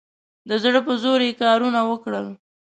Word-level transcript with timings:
د 0.49 0.51
زړه 0.63 0.79
په 0.87 0.93
زور 1.03 1.19
یې 1.27 1.33
کارونه 1.41 1.79
وکړل. 1.89 2.27